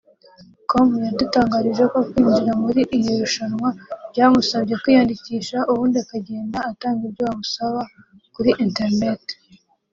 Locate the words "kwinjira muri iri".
2.09-3.13